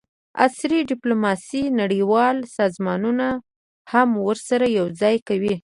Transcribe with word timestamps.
عصري 0.45 0.79
ډیپلوماسي 0.91 1.63
نړیوال 1.81 2.37
سازمانونه 2.57 3.27
هم 3.91 4.09
ورسره 4.27 4.65
یوځای 4.79 5.15
کوي 5.27 5.55